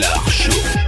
[0.00, 0.87] Clark Show.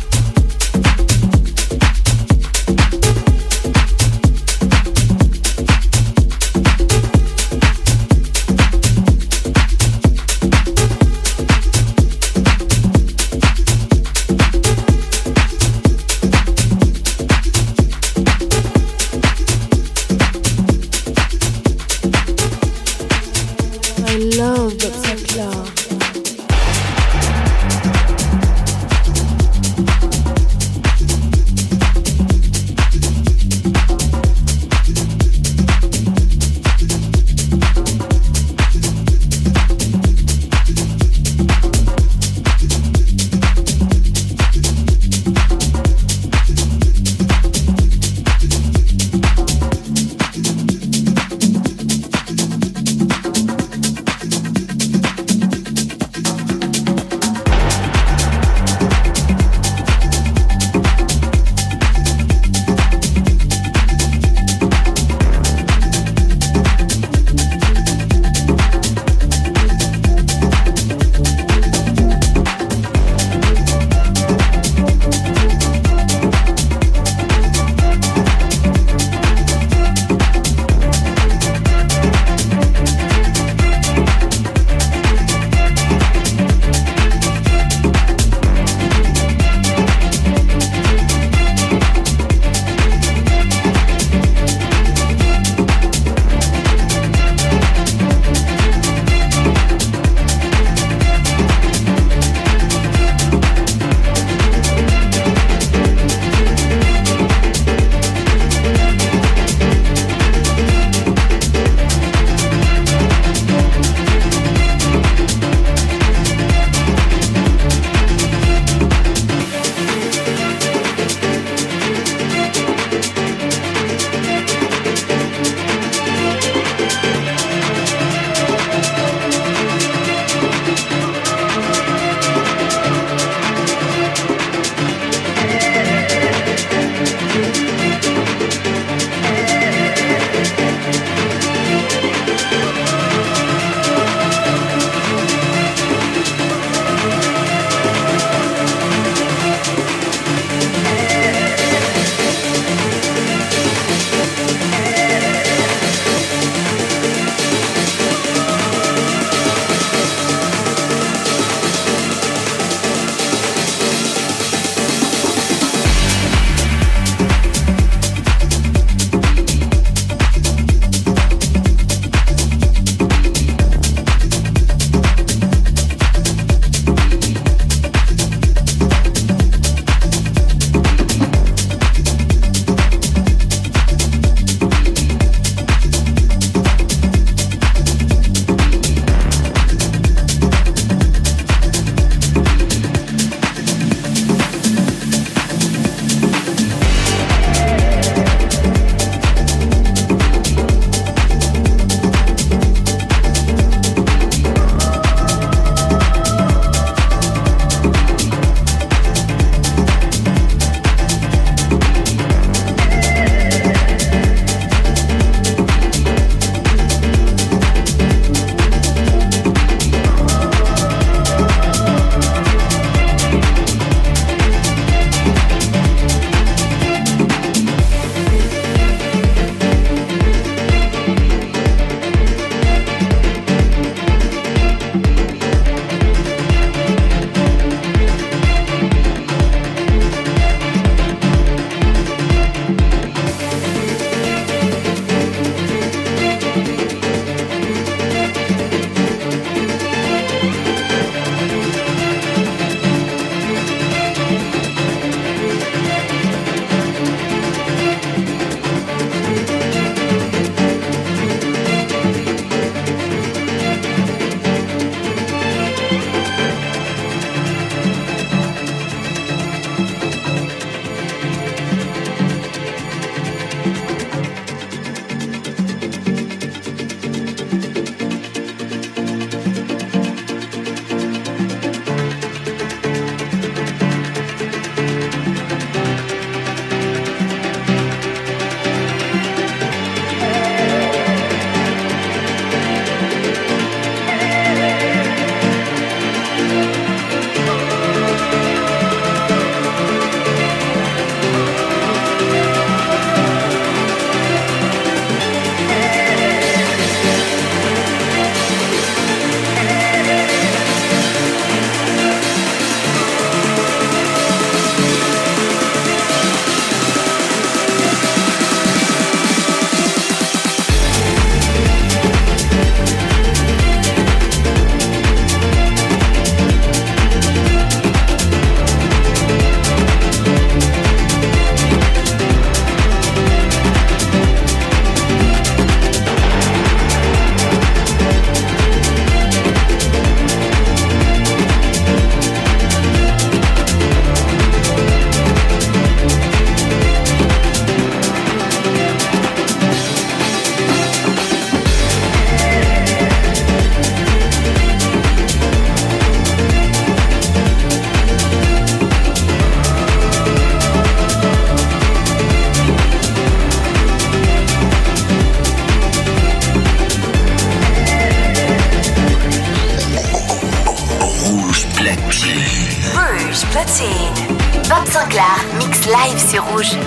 [372.33, 374.37] Rouge platine.
[374.69, 376.77] Bob Sinclair, mix live sur Rouge.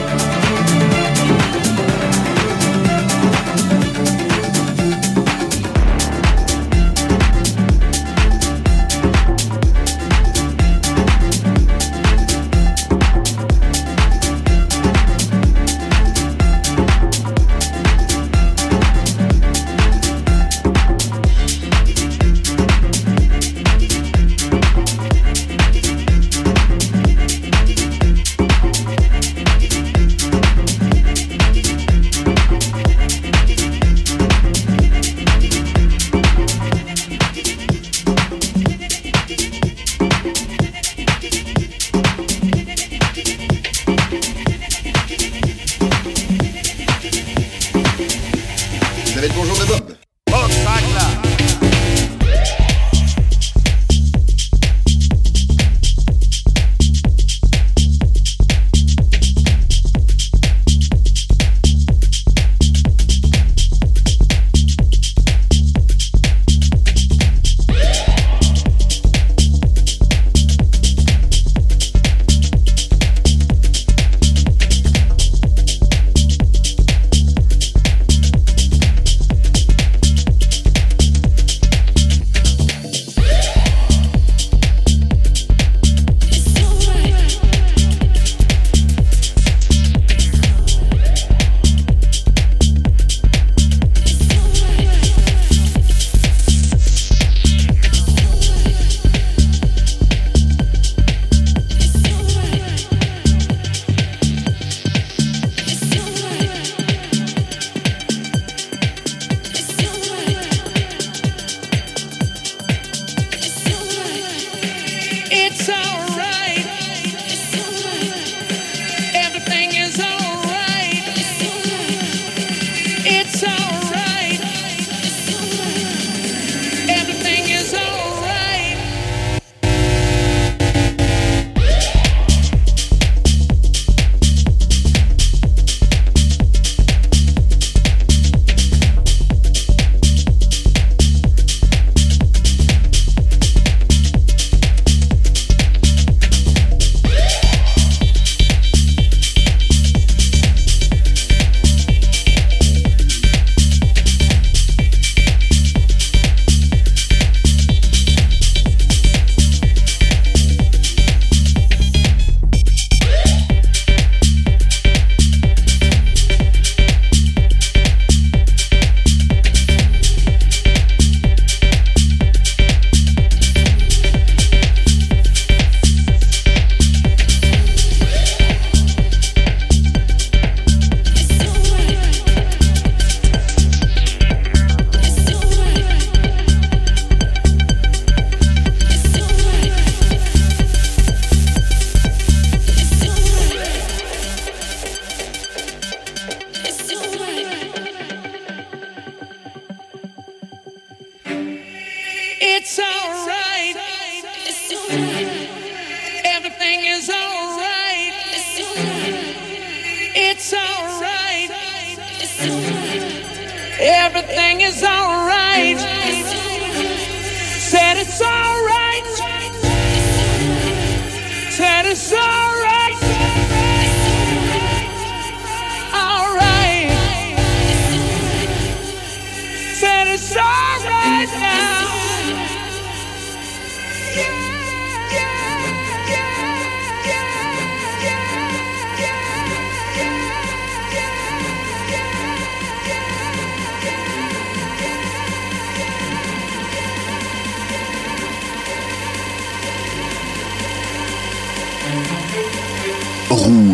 [222.11, 222.44] Jackson!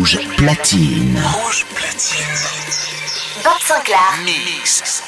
[0.01, 1.21] Rouge platine.
[1.43, 2.25] Rouge platine.
[3.43, 4.17] Bob Sinclair.
[4.25, 5.00] Mix.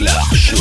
[0.00, 0.56] Clark Show.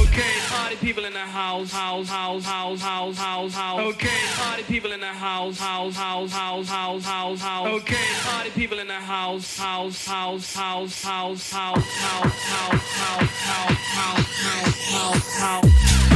[0.00, 3.80] Okay, party people in the house, house, house, house, house, house, house.
[3.80, 7.66] Okay, party people in the house, house, house, house, house, house, house.
[7.80, 13.82] Okay, party people in the house, house, house, house, house, house, house, house, house, house,
[13.96, 16.15] house, house, house, house.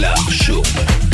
[0.00, 1.09] Club Show.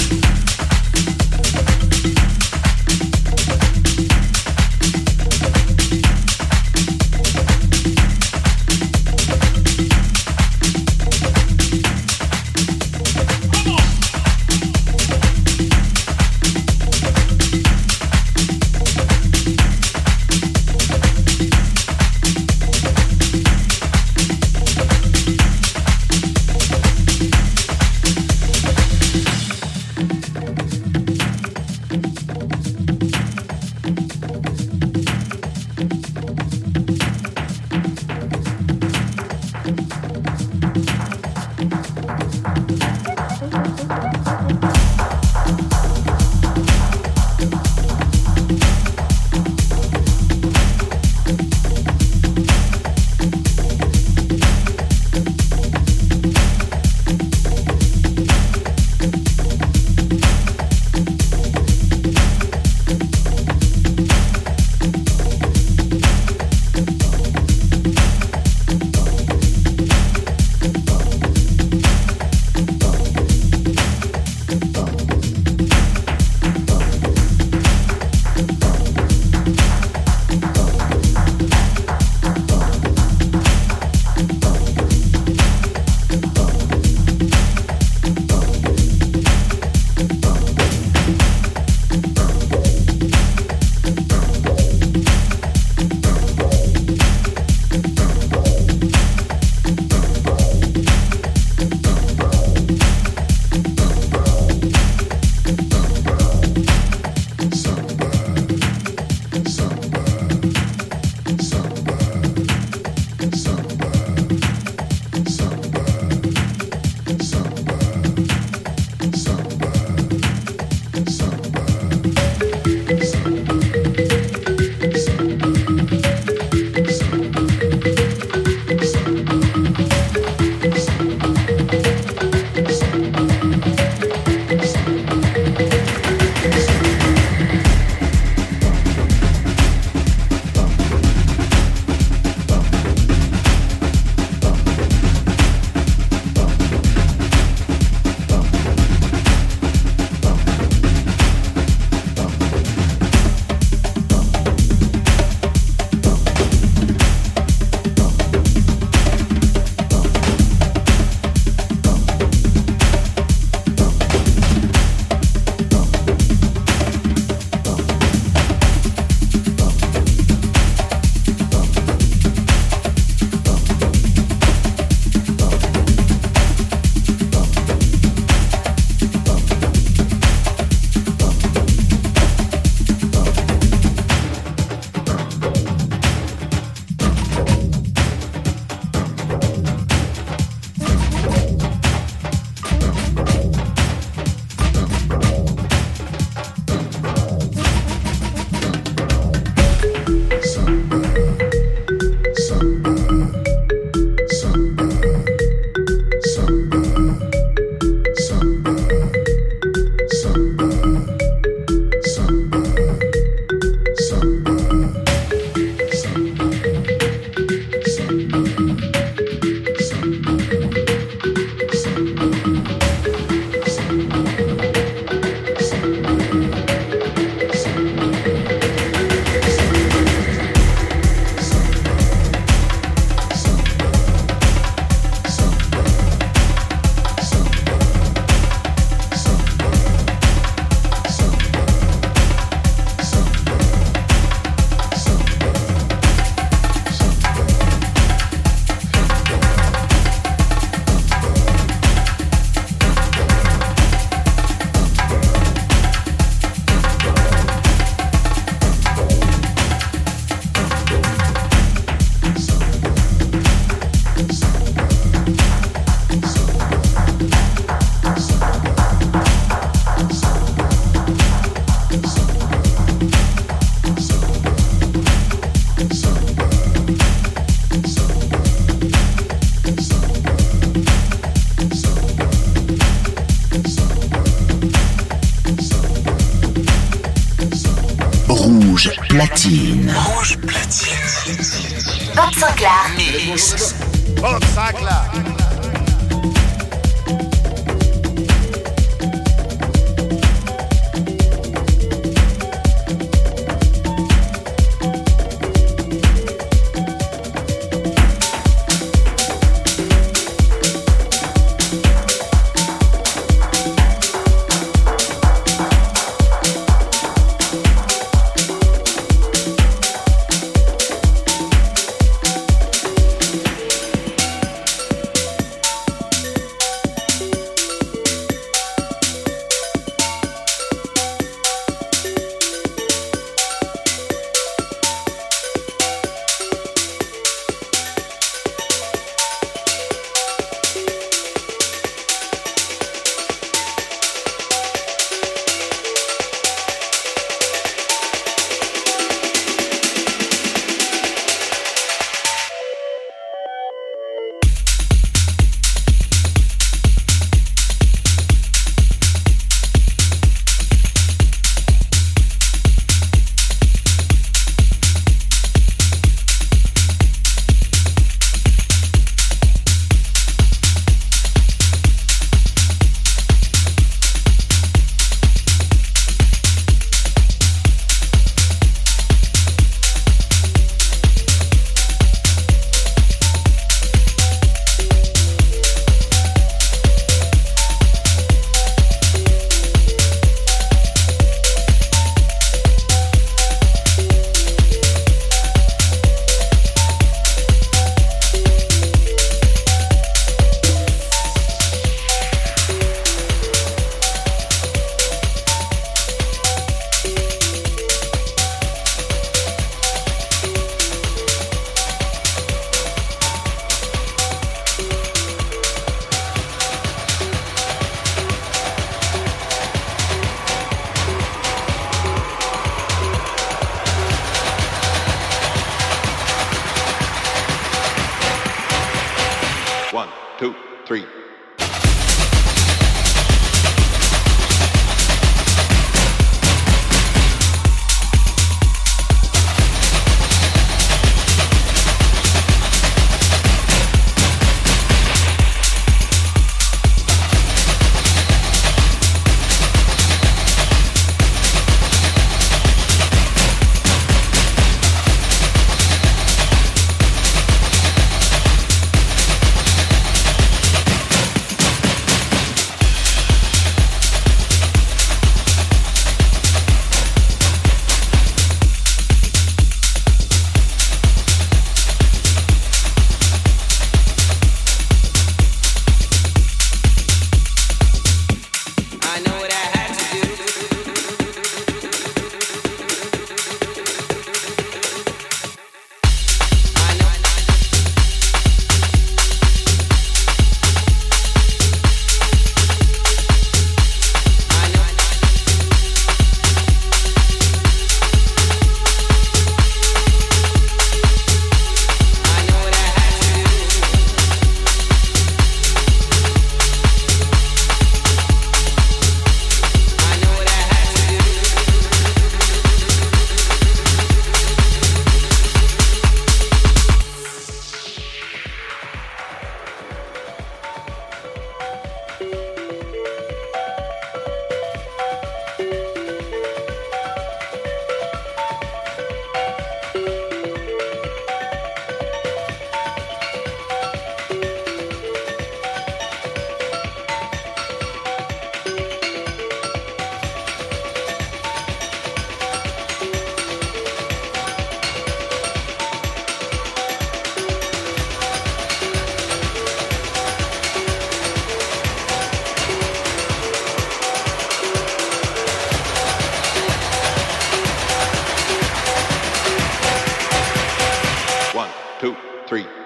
[561.99, 562.17] two,
[562.47, 562.86] three.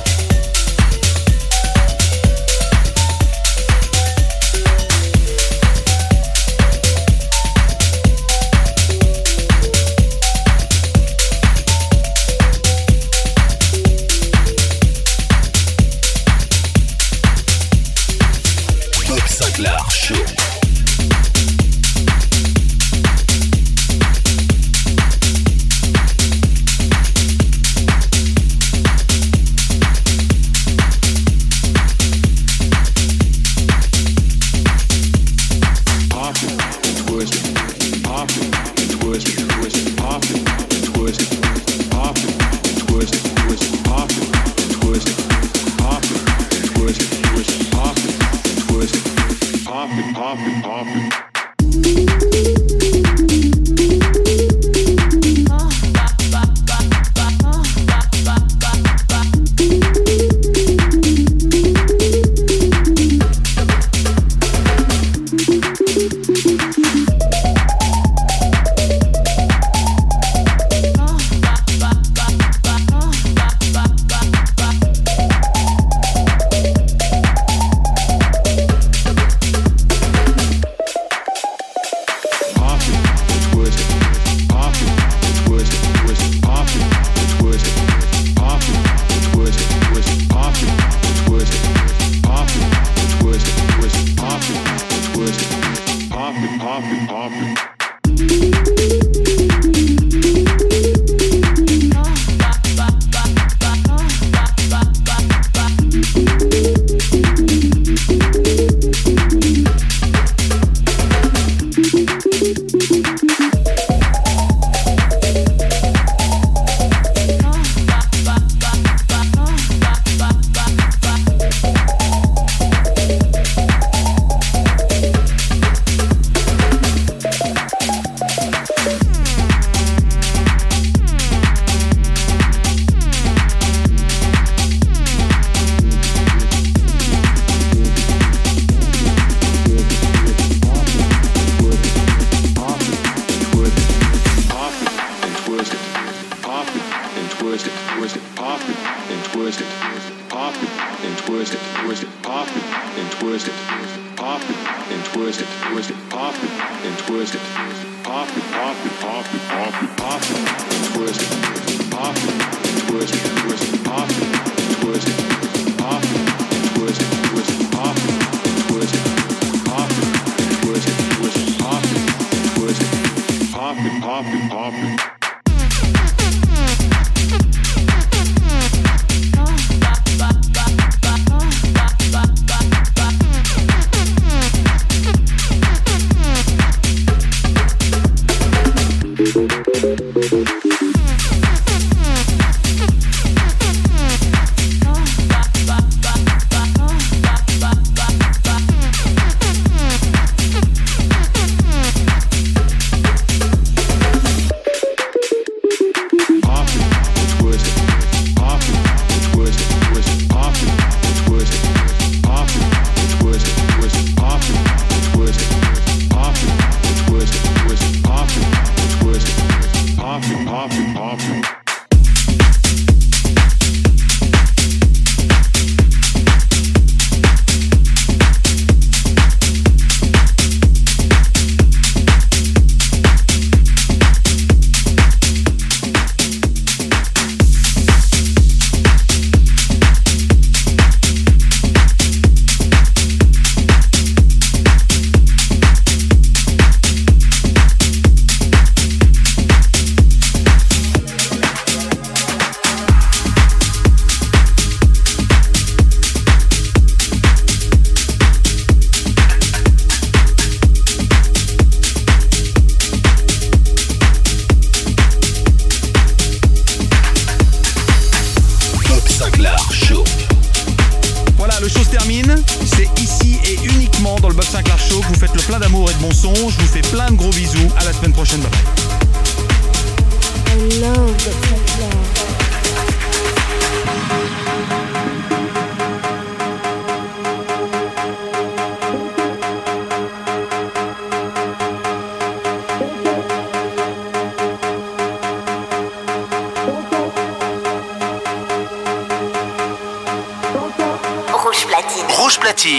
[174.21, 174.70] Coffee, coffee.